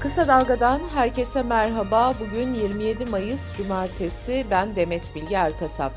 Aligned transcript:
Kısa 0.00 0.28
Dalga'dan 0.28 0.80
herkese 0.94 1.42
merhaba. 1.42 2.12
Bugün 2.20 2.54
27 2.54 3.04
Mayıs 3.04 3.56
Cumartesi. 3.56 4.46
Ben 4.50 4.76
Demet 4.76 5.14
Bilge 5.14 5.34
Erkasap. 5.34 5.92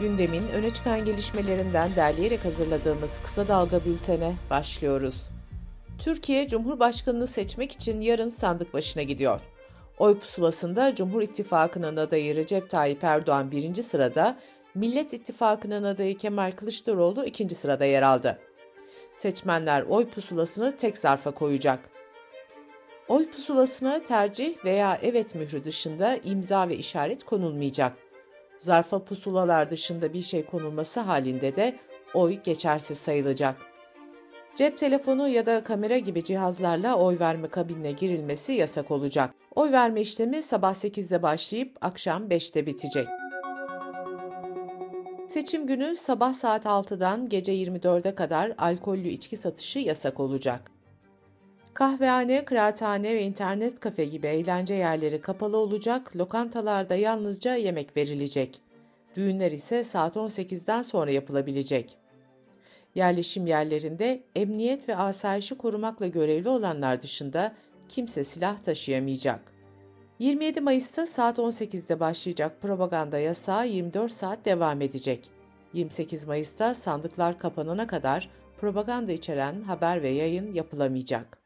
Gündemin 0.00 0.48
öne 0.48 0.70
çıkan 0.70 1.04
gelişmelerinden 1.04 1.90
derleyerek 1.96 2.44
hazırladığımız 2.44 3.20
Kısa 3.22 3.48
Dalga 3.48 3.84
bültene 3.84 4.34
başlıyoruz. 4.50 5.28
Türkiye 5.98 6.48
Cumhurbaşkanını 6.48 7.26
seçmek 7.26 7.72
için 7.72 8.00
yarın 8.00 8.28
sandık 8.28 8.74
başına 8.74 9.02
gidiyor. 9.02 9.40
Oy 9.98 10.18
pusulasında 10.18 10.94
Cumhur 10.94 11.22
İttifakı'nın 11.22 11.96
adayı 11.96 12.36
Recep 12.36 12.70
Tayyip 12.70 13.04
Erdoğan 13.04 13.50
birinci 13.50 13.82
sırada, 13.82 14.38
Millet 14.74 15.12
İttifakı'nın 15.12 15.84
adayı 15.84 16.16
Kemal 16.16 16.52
Kılıçdaroğlu 16.52 17.24
ikinci 17.24 17.54
sırada 17.54 17.84
yer 17.84 18.02
aldı. 18.02 18.38
Seçmenler 19.14 19.82
oy 19.82 20.08
pusulasını 20.08 20.76
tek 20.76 20.98
zarfa 20.98 21.30
koyacak. 21.30 21.95
Oy 23.08 23.30
pusulasına 23.30 24.04
tercih 24.04 24.64
veya 24.64 24.98
evet 25.02 25.34
mührü 25.34 25.64
dışında 25.64 26.16
imza 26.16 26.68
ve 26.68 26.76
işaret 26.76 27.24
konulmayacak. 27.24 27.96
Zarfa 28.58 29.04
pusulalar 29.04 29.70
dışında 29.70 30.12
bir 30.12 30.22
şey 30.22 30.46
konulması 30.46 31.00
halinde 31.00 31.56
de 31.56 31.76
oy 32.14 32.42
geçersiz 32.42 32.98
sayılacak. 32.98 33.56
Cep 34.54 34.78
telefonu 34.78 35.28
ya 35.28 35.46
da 35.46 35.64
kamera 35.64 35.98
gibi 35.98 36.24
cihazlarla 36.24 36.96
oy 36.96 37.18
verme 37.18 37.48
kabinine 37.48 37.92
girilmesi 37.92 38.52
yasak 38.52 38.90
olacak. 38.90 39.34
Oy 39.54 39.72
verme 39.72 40.00
işlemi 40.00 40.42
sabah 40.42 40.74
8'de 40.74 41.22
başlayıp 41.22 41.76
akşam 41.80 42.28
5'te 42.28 42.66
bitecek. 42.66 43.06
Seçim 45.28 45.66
günü 45.66 45.96
sabah 45.96 46.32
saat 46.32 46.66
6'dan 46.66 47.28
gece 47.28 47.54
24'e 47.54 48.14
kadar 48.14 48.52
alkollü 48.58 49.08
içki 49.08 49.36
satışı 49.36 49.78
yasak 49.78 50.20
olacak. 50.20 50.75
Kahvehane, 51.76 52.44
kıraathane 52.44 53.14
ve 53.14 53.22
internet 53.22 53.80
kafe 53.80 54.04
gibi 54.04 54.26
eğlence 54.26 54.74
yerleri 54.74 55.20
kapalı 55.20 55.56
olacak, 55.56 56.16
lokantalarda 56.16 56.94
yalnızca 56.94 57.54
yemek 57.54 57.96
verilecek. 57.96 58.60
Düğünler 59.16 59.52
ise 59.52 59.84
saat 59.84 60.16
18'den 60.16 60.82
sonra 60.82 61.10
yapılabilecek. 61.10 61.96
Yerleşim 62.94 63.46
yerlerinde 63.46 64.22
emniyet 64.36 64.88
ve 64.88 64.96
asayişi 64.96 65.54
korumakla 65.54 66.06
görevli 66.06 66.48
olanlar 66.48 67.02
dışında 67.02 67.54
kimse 67.88 68.24
silah 68.24 68.58
taşıyamayacak. 68.58 69.52
27 70.18 70.60
Mayıs'ta 70.60 71.06
saat 71.06 71.38
18'de 71.38 72.00
başlayacak 72.00 72.62
propaganda 72.62 73.18
yasağı 73.18 73.68
24 73.68 74.12
saat 74.12 74.44
devam 74.44 74.80
edecek. 74.80 75.30
28 75.72 76.26
Mayıs'ta 76.26 76.74
sandıklar 76.74 77.38
kapanana 77.38 77.86
kadar 77.86 78.28
propaganda 78.60 79.12
içeren 79.12 79.62
haber 79.62 80.02
ve 80.02 80.08
yayın 80.08 80.54
yapılamayacak. 80.54 81.45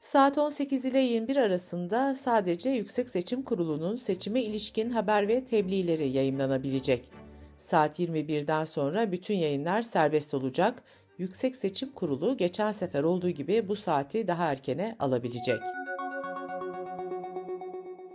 Saat 0.00 0.38
18 0.38 0.84
ile 0.84 0.98
21 0.98 1.36
arasında 1.36 2.14
sadece 2.14 2.70
Yüksek 2.70 3.10
Seçim 3.10 3.42
Kurulu'nun 3.42 3.96
seçime 3.96 4.42
ilişkin 4.42 4.90
haber 4.90 5.28
ve 5.28 5.44
tebliğleri 5.44 6.08
yayınlanabilecek. 6.08 7.10
Saat 7.58 8.00
21'den 8.00 8.64
sonra 8.64 9.12
bütün 9.12 9.34
yayınlar 9.34 9.82
serbest 9.82 10.34
olacak. 10.34 10.82
Yüksek 11.18 11.56
Seçim 11.56 11.92
Kurulu 11.92 12.36
geçen 12.36 12.70
sefer 12.70 13.02
olduğu 13.02 13.30
gibi 13.30 13.68
bu 13.68 13.76
saati 13.76 14.26
daha 14.26 14.44
erkene 14.44 14.96
alabilecek. 14.98 15.60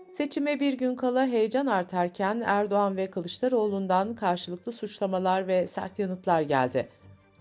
Seçime 0.08 0.60
bir 0.60 0.74
gün 0.74 0.96
kala 0.96 1.28
heyecan 1.28 1.66
artarken 1.66 2.44
Erdoğan 2.46 2.98
ve 2.98 3.10
Kılıçdaroğlu'ndan 3.10 4.16
karşılıklı 4.16 4.72
suçlamalar 4.72 5.48
ve 5.48 5.68
sert 5.68 6.00
yanıtlar 6.00 6.42
geldi. 6.42 6.88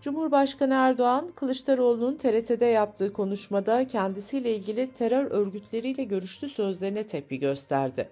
Cumhurbaşkanı 0.05 0.75
Erdoğan, 0.75 1.29
Kılıçdaroğlu'nun 1.37 2.17
TRT'de 2.17 2.65
yaptığı 2.65 3.13
konuşmada 3.13 3.87
kendisiyle 3.87 4.57
ilgili 4.57 4.93
terör 4.93 5.31
örgütleriyle 5.31 6.05
görüştü 6.05 6.49
sözlerine 6.49 7.07
tepki 7.07 7.39
gösterdi. 7.39 8.09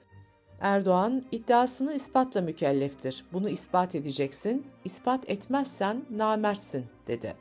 Erdoğan, 0.61 1.25
iddiasını 1.33 1.95
ispatla 1.95 2.41
mükelleftir. 2.41 3.25
Bunu 3.33 3.49
ispat 3.49 3.95
edeceksin. 3.95 4.67
İspat 4.85 5.31
etmezsen 5.31 6.05
namertsin, 6.11 6.85
dedi. 7.07 7.35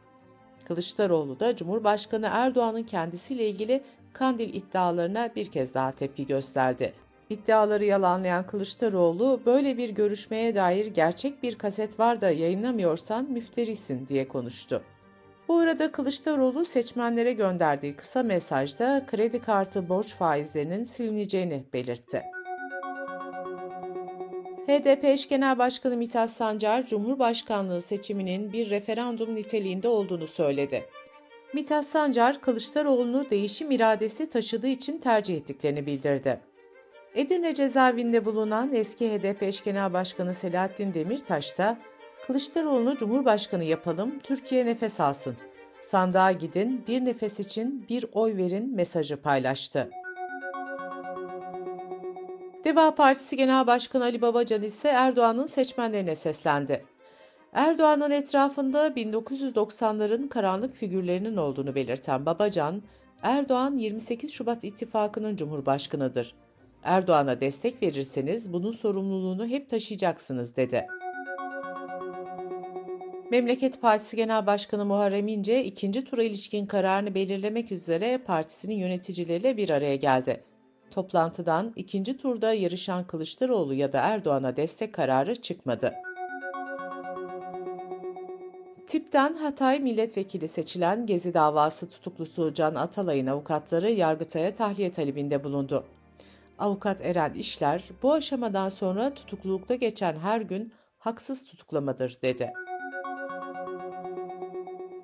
Kılıçdaroğlu 0.65 1.39
da 1.39 1.55
Cumhurbaşkanı 1.55 2.29
Erdoğan'ın 2.31 2.83
kendisiyle 2.83 3.49
ilgili 3.49 3.83
Kandil 4.13 4.53
iddialarına 4.53 5.29
bir 5.35 5.45
kez 5.45 5.73
daha 5.73 5.91
tepki 5.91 6.25
gösterdi. 6.25 6.93
İddiaları 7.31 7.85
yalanlayan 7.85 8.47
Kılıçdaroğlu, 8.47 9.41
böyle 9.45 9.77
bir 9.77 9.89
görüşmeye 9.89 10.55
dair 10.55 10.85
gerçek 10.85 11.43
bir 11.43 11.55
kaset 11.55 11.99
var 11.99 12.21
da 12.21 12.31
yayınlamıyorsan 12.31 13.31
müfterisin 13.31 14.07
diye 14.07 14.27
konuştu. 14.27 14.81
Bu 15.47 15.57
arada 15.57 15.91
Kılıçdaroğlu 15.91 16.65
seçmenlere 16.65 17.33
gönderdiği 17.33 17.95
kısa 17.95 18.23
mesajda 18.23 19.05
kredi 19.07 19.41
kartı 19.41 19.89
borç 19.89 20.15
faizlerinin 20.15 20.83
silineceğini 20.83 21.63
belirtti. 21.73 22.21
HDP 24.67 25.05
eş 25.05 25.29
genel 25.29 25.57
başkanı 25.57 25.97
Mithat 25.97 26.29
Sancar, 26.29 26.85
Cumhurbaşkanlığı 26.85 27.81
seçiminin 27.81 28.53
bir 28.53 28.69
referandum 28.69 29.35
niteliğinde 29.35 29.87
olduğunu 29.87 30.27
söyledi. 30.27 30.85
Mithat 31.53 31.85
Sancar, 31.85 32.41
Kılıçdaroğlu'nu 32.41 33.29
değişim 33.29 33.71
iradesi 33.71 34.29
taşıdığı 34.29 34.67
için 34.67 34.97
tercih 34.97 35.37
ettiklerini 35.37 35.85
bildirdi. 35.85 36.50
Edirne 37.15 37.53
cezaevinde 37.53 38.25
bulunan 38.25 38.73
eski 38.73 39.11
HDP 39.11 39.43
eş 39.43 39.63
genel 39.63 39.93
başkanı 39.93 40.33
Selahattin 40.33 40.93
Demirtaş 40.93 41.57
da 41.57 41.77
Kılıçdaroğlu'nu 42.27 42.97
Cumhurbaşkanı 42.97 43.63
yapalım, 43.63 44.19
Türkiye 44.19 44.65
nefes 44.65 44.99
alsın. 44.99 45.37
Sandığa 45.81 46.31
gidin, 46.31 46.83
bir 46.87 47.05
nefes 47.05 47.39
için 47.39 47.85
bir 47.89 48.05
oy 48.13 48.37
verin 48.37 48.75
mesajı 48.75 49.17
paylaştı. 49.17 49.89
Deva 52.63 52.95
Partisi 52.95 53.37
Genel 53.37 53.67
Başkanı 53.67 54.03
Ali 54.03 54.21
Babacan 54.21 54.61
ise 54.61 54.87
Erdoğan'ın 54.87 55.45
seçmenlerine 55.45 56.15
seslendi. 56.15 56.85
Erdoğan'ın 57.53 58.11
etrafında 58.11 58.87
1990'ların 58.87 60.29
karanlık 60.29 60.75
figürlerinin 60.75 61.37
olduğunu 61.37 61.75
belirten 61.75 62.25
Babacan, 62.25 62.81
Erdoğan 63.23 63.77
28 63.77 64.31
Şubat 64.31 64.63
ittifakının 64.63 65.35
cumhurbaşkanıdır. 65.35 66.35
Erdoğan'a 66.83 67.41
destek 67.41 67.83
verirseniz 67.83 68.53
bunun 68.53 68.71
sorumluluğunu 68.71 69.47
hep 69.47 69.69
taşıyacaksınız 69.69 70.55
dedi. 70.55 70.87
Memleket 73.31 73.81
Partisi 73.81 74.17
Genel 74.17 74.45
Başkanı 74.45 74.85
Muharrem 74.85 75.27
İnce 75.27 75.63
ikinci 75.63 76.05
tura 76.05 76.23
ilişkin 76.23 76.65
kararını 76.65 77.15
belirlemek 77.15 77.71
üzere 77.71 78.17
partisinin 78.17 78.75
yöneticileriyle 78.75 79.57
bir 79.57 79.69
araya 79.69 79.95
geldi. 79.95 80.43
Toplantıdan 80.91 81.73
ikinci 81.75 82.17
turda 82.17 82.53
yarışan 82.53 83.07
Kılıçdaroğlu 83.07 83.73
ya 83.73 83.93
da 83.93 83.99
Erdoğan'a 83.99 84.57
destek 84.57 84.93
kararı 84.93 85.35
çıkmadı. 85.35 85.93
Tipten 88.87 89.33
Hatay 89.33 89.79
milletvekili 89.79 90.47
seçilen 90.47 91.05
Gezi 91.05 91.33
davası 91.33 91.89
tutuklusu 91.89 92.53
Can 92.53 92.75
Atalay'ın 92.75 93.27
avukatları 93.27 93.91
Yargıtay'a 93.91 94.53
tahliye 94.53 94.91
talebinde 94.91 95.43
bulundu. 95.43 95.83
Avukat 96.61 97.01
Eren 97.01 97.33
İşler, 97.33 97.83
bu 98.03 98.13
aşamadan 98.13 98.69
sonra 98.69 99.13
tutuklulukta 99.13 99.75
geçen 99.75 100.15
her 100.15 100.41
gün 100.41 100.73
haksız 100.97 101.47
tutuklamadır 101.47 102.17
dedi. 102.21 102.53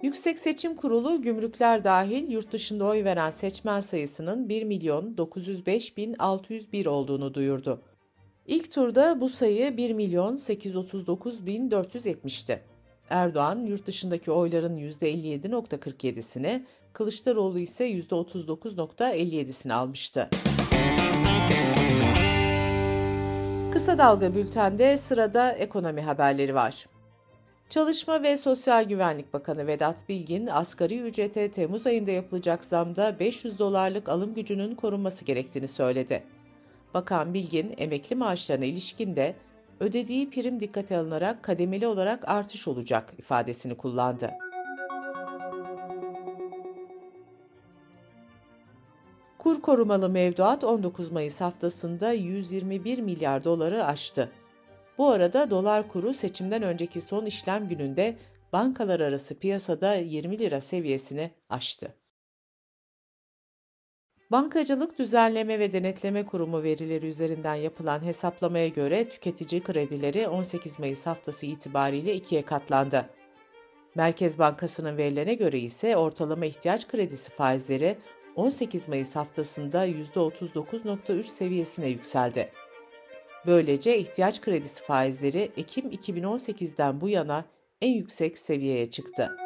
Yüksek 0.02 0.40
Seçim 0.40 0.76
Kurulu 0.76 1.22
gümrükler 1.22 1.84
dahil 1.84 2.32
yurt 2.32 2.52
dışında 2.52 2.86
oy 2.86 3.04
veren 3.04 3.30
seçmen 3.30 3.80
sayısının 3.80 4.50
1 4.50 4.64
milyon 4.64 5.18
905 5.18 5.98
bin 5.98 6.16
601 6.20 6.86
olduğunu 6.86 7.34
duyurdu. 7.34 7.82
İlk 8.48 8.72
turda 8.72 9.22
bu 9.22 9.30
sayı 9.30 9.78
1 9.78 9.94
milyon 9.94 10.36
839 10.36 11.46
bin 11.46 11.70
470'ti. 11.70 12.60
Erdoğan 13.10 13.66
yurt 13.66 13.86
dışındaki 13.86 14.32
oyların 14.32 14.78
%57.47'sini, 14.78 16.66
Kılıçdaroğlu 16.94 17.60
ise 17.60 17.92
%39.57'sini 17.92 19.74
almıştı. 19.74 20.30
Kısa 23.78 23.98
Dalga 23.98 24.36
Bülten'de 24.36 24.98
sırada 24.98 25.52
ekonomi 25.52 26.02
haberleri 26.02 26.56
var. 26.56 26.86
Çalışma 27.70 28.24
ve 28.24 28.38
Sosyal 28.38 28.84
Güvenlik 28.84 29.34
Bakanı 29.34 29.68
Vedat 29.68 30.10
Bilgin, 30.10 30.48
asgari 30.48 31.00
ücrete 31.00 31.52
Temmuz 31.52 31.88
ayında 31.88 32.12
yapılacak 32.12 32.64
zamda 32.64 33.20
500 33.20 33.60
dolarlık 33.60 34.10
alım 34.10 34.34
gücünün 34.34 34.76
korunması 34.76 35.26
gerektiğini 35.26 35.68
söyledi. 35.68 36.24
Bakan 36.94 37.34
Bilgin, 37.34 37.74
emekli 37.78 38.16
maaşlarına 38.16 38.66
ilişkin 38.66 39.16
de 39.16 39.36
ödediği 39.80 40.30
prim 40.30 40.60
dikkate 40.60 40.98
alınarak 40.98 41.44
kademeli 41.44 41.88
olarak 41.88 42.30
artış 42.30 42.68
olacak 42.68 43.14
ifadesini 43.18 43.78
kullandı. 43.78 44.32
Korumalı 49.68 50.10
mevduat 50.10 50.64
19 50.64 51.12
Mayıs 51.12 51.42
haftasında 51.42 52.12
121 52.12 53.00
milyar 53.00 53.44
doları 53.44 53.86
aştı. 53.86 54.32
Bu 54.98 55.10
arada 55.10 55.50
dolar 55.50 55.88
kuru 55.88 56.14
seçimden 56.14 56.64
önceki 56.64 57.02
son 57.02 57.26
işlem 57.26 57.70
gününde 57.70 58.16
bankalar 58.54 59.00
arası 59.00 59.36
piyasada 59.36 59.96
20 59.96 60.40
lira 60.40 60.62
seviyesini 60.62 61.32
aştı. 61.50 61.94
Bankacılık 64.32 65.00
Düzenleme 65.00 65.60
ve 65.60 65.74
Denetleme 65.74 66.26
Kurumu 66.26 66.64
verileri 66.64 67.08
üzerinden 67.08 67.56
yapılan 67.56 68.04
hesaplamaya 68.06 68.68
göre 68.68 69.10
tüketici 69.10 69.64
kredileri 69.64 70.28
18 70.28 70.80
Mayıs 70.80 71.06
haftası 71.06 71.46
itibariyle 71.46 72.16
ikiye 72.16 72.42
katlandı. 72.42 73.10
Merkez 73.96 74.40
Bankası'nın 74.40 74.98
verilerine 74.98 75.34
göre 75.34 75.60
ise 75.60 75.98
ortalama 75.98 76.46
ihtiyaç 76.46 76.88
kredisi 76.88 77.32
faizleri 77.32 77.98
18 78.38 78.88
Mayıs 78.88 79.16
haftasında 79.16 79.88
%39.3 79.88 81.24
seviyesine 81.24 81.88
yükseldi. 81.88 82.52
Böylece 83.46 83.98
ihtiyaç 83.98 84.42
kredisi 84.42 84.84
faizleri 84.84 85.52
Ekim 85.58 85.92
2018'den 85.92 87.02
bu 87.02 87.10
yana 87.10 87.46
en 87.82 87.92
yüksek 87.92 88.38
seviyeye 88.38 88.90
çıktı. 88.90 89.38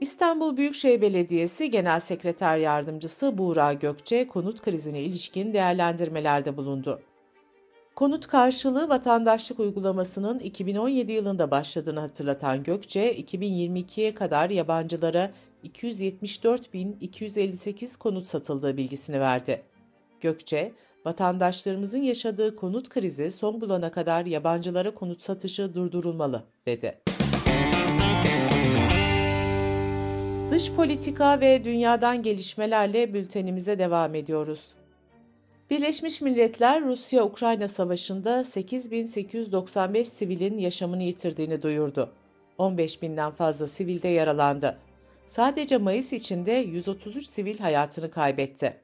İstanbul 0.00 0.56
Büyükşehir 0.56 1.00
Belediyesi 1.00 1.70
Genel 1.70 2.00
Sekreter 2.00 2.58
Yardımcısı 2.58 3.38
Buğra 3.38 3.72
Gökçe 3.72 4.28
konut 4.28 4.62
krizine 4.62 5.00
ilişkin 5.00 5.52
değerlendirmelerde 5.52 6.56
bulundu. 6.56 7.02
Konut 8.00 8.26
karşılığı 8.26 8.88
vatandaşlık 8.88 9.60
uygulamasının 9.60 10.38
2017 10.38 11.12
yılında 11.12 11.50
başladığını 11.50 12.00
hatırlatan 12.00 12.62
Gökçe, 12.62 13.20
2022'ye 13.20 14.14
kadar 14.14 14.50
yabancılara 14.50 15.30
274.258 15.64 17.98
konut 17.98 18.26
satıldığı 18.26 18.76
bilgisini 18.76 19.20
verdi. 19.20 19.62
Gökçe, 20.20 20.72
vatandaşlarımızın 21.04 22.02
yaşadığı 22.02 22.56
konut 22.56 22.88
krizi 22.88 23.30
son 23.30 23.60
bulana 23.60 23.90
kadar 23.90 24.26
yabancılara 24.26 24.94
konut 24.94 25.22
satışı 25.22 25.74
durdurulmalı, 25.74 26.42
dedi. 26.66 26.98
Dış 30.50 30.72
politika 30.72 31.40
ve 31.40 31.64
dünyadan 31.64 32.22
gelişmelerle 32.22 33.14
bültenimize 33.14 33.78
devam 33.78 34.14
ediyoruz. 34.14 34.74
Birleşmiş 35.70 36.20
Milletler 36.20 36.84
Rusya-Ukrayna 36.84 37.68
savaşında 37.68 38.44
8895 38.44 40.08
sivilin 40.08 40.58
yaşamını 40.58 41.02
yitirdiğini 41.02 41.62
duyurdu. 41.62 42.12
15 42.58 43.02
binden 43.02 43.30
fazla 43.30 43.66
sivil 43.66 44.02
de 44.02 44.08
yaralandı. 44.08 44.78
Sadece 45.26 45.78
Mayıs 45.78 46.12
içinde 46.12 46.52
133 46.52 47.26
sivil 47.26 47.58
hayatını 47.58 48.10
kaybetti. 48.10 48.76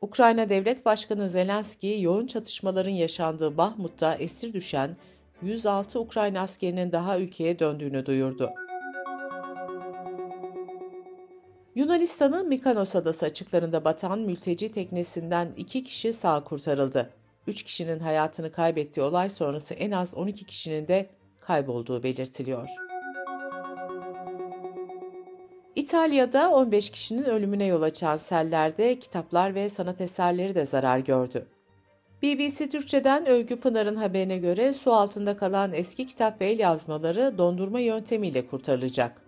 Ukrayna 0.00 0.48
Devlet 0.48 0.84
Başkanı 0.84 1.28
Zelenski, 1.28 1.96
yoğun 2.00 2.26
çatışmaların 2.26 2.90
yaşandığı 2.90 3.56
Bahmut'ta 3.56 4.14
esir 4.14 4.52
düşen 4.52 4.96
106 5.42 6.00
Ukrayna 6.00 6.40
askerinin 6.40 6.92
daha 6.92 7.18
ülkeye 7.18 7.58
döndüğünü 7.58 8.06
duyurdu. 8.06 8.50
Yunanistan'ın 11.74 12.48
Mikanos 12.48 12.96
adası 12.96 13.26
açıklarında 13.26 13.84
batan 13.84 14.18
mülteci 14.18 14.72
teknesinden 14.72 15.48
iki 15.56 15.82
kişi 15.82 16.12
sağ 16.12 16.44
kurtarıldı. 16.44 17.10
Üç 17.46 17.62
kişinin 17.62 17.98
hayatını 17.98 18.52
kaybettiği 18.52 19.06
olay 19.06 19.28
sonrası 19.28 19.74
en 19.74 19.90
az 19.90 20.14
12 20.14 20.44
kişinin 20.44 20.88
de 20.88 21.10
kaybolduğu 21.40 22.02
belirtiliyor. 22.02 22.68
İtalya'da 25.76 26.50
15 26.50 26.90
kişinin 26.90 27.24
ölümüne 27.24 27.64
yol 27.64 27.82
açan 27.82 28.16
sellerde 28.16 28.98
kitaplar 28.98 29.54
ve 29.54 29.68
sanat 29.68 30.00
eserleri 30.00 30.54
de 30.54 30.64
zarar 30.64 30.98
gördü. 30.98 31.46
BBC 32.22 32.68
Türkçe'den 32.68 33.26
Övgü 33.26 33.56
Pınar'ın 33.56 33.96
haberine 33.96 34.38
göre 34.38 34.72
su 34.72 34.92
altında 34.92 35.36
kalan 35.36 35.72
eski 35.72 36.06
kitap 36.06 36.40
ve 36.40 36.46
el 36.46 36.58
yazmaları 36.58 37.38
dondurma 37.38 37.80
yöntemiyle 37.80 38.46
kurtarılacak. 38.46 39.23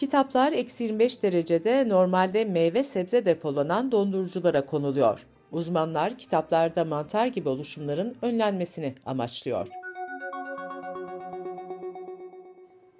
Kitaplar 0.00 0.52
eksi 0.52 0.84
25 0.84 1.22
derecede 1.22 1.88
normalde 1.88 2.44
meyve 2.44 2.82
sebze 2.82 3.24
depolanan 3.24 3.92
donduruculara 3.92 4.66
konuluyor. 4.66 5.26
Uzmanlar 5.52 6.18
kitaplarda 6.18 6.84
mantar 6.84 7.26
gibi 7.26 7.48
oluşumların 7.48 8.16
önlenmesini 8.22 8.94
amaçlıyor. 9.06 9.68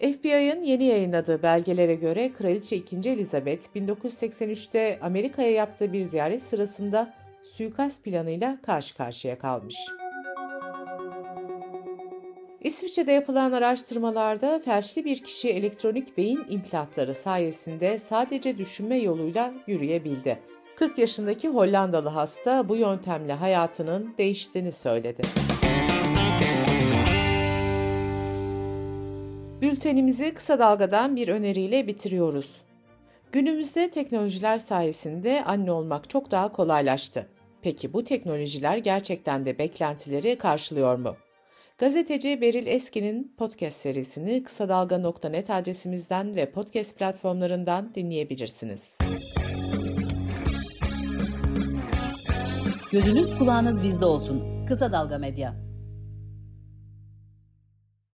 FBI'ın 0.01 0.63
yeni 0.63 0.85
yayınladığı 0.85 1.43
belgelere 1.43 1.95
göre 1.95 2.33
Kraliçe 2.33 2.77
2. 2.77 3.11
Elizabeth 3.11 3.67
1983'te 3.77 4.99
Amerika'ya 5.03 5.51
yaptığı 5.51 5.93
bir 5.93 6.03
ziyaret 6.03 6.43
sırasında 6.43 7.15
suikast 7.43 8.05
planıyla 8.05 8.59
karşı 8.63 8.97
karşıya 8.97 9.39
kalmış. 9.39 9.77
İsviçre'de 12.61 13.13
yapılan 13.13 13.53
araştırmalarda 13.53 14.61
felçli 14.65 15.05
bir 15.05 15.23
kişi 15.23 15.49
elektronik 15.49 16.19
beyin 16.19 16.45
implantları 16.49 17.15
sayesinde 17.15 17.99
sadece 17.99 18.59
düşünme 18.59 18.97
yoluyla 18.97 19.55
yürüyebildi. 19.67 20.39
40 20.77 20.99
yaşındaki 20.99 21.49
Hollandalı 21.49 22.09
hasta 22.09 22.69
bu 22.69 22.77
yöntemle 22.77 23.33
hayatının 23.33 24.15
değiştiğini 24.19 24.73
söyledi. 24.73 25.23
Bültenimizi 29.61 30.35
kısa 30.35 30.59
dalgadan 30.59 31.17
bir 31.17 31.29
öneriyle 31.29 31.87
bitiriyoruz. 31.87 32.61
Günümüzde 33.33 33.91
teknolojiler 33.91 34.59
sayesinde 34.59 35.45
anne 35.45 35.73
olmak 35.73 36.11
çok 36.11 36.31
daha 36.31 36.53
kolaylaştı. 36.53 37.27
Peki 37.63 37.93
bu 37.93 38.05
teknolojiler 38.05 38.77
gerçekten 38.77 39.47
de 39.47 39.59
beklentileri 39.59 40.39
karşılıyor 40.39 40.99
mu? 40.99 41.17
Gazeteci 41.81 42.41
Beril 42.41 42.67
Eski'nin 42.67 43.35
podcast 43.39 43.77
serisini 43.77 44.43
kısa 44.43 44.69
dalga.net 44.69 45.51
adresimizden 45.51 46.37
ve 46.37 46.51
podcast 46.51 46.99
platformlarından 46.99 47.95
dinleyebilirsiniz. 47.95 48.83
Gözünüz 52.93 53.39
kulağınız 53.39 53.83
bizde 53.83 54.05
olsun. 54.05 54.67
Kısa 54.67 54.93
Dalga 54.93 55.19
Medya. 55.19 55.70